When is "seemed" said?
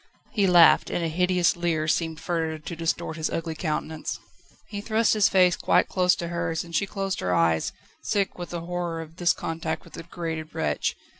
1.87-2.19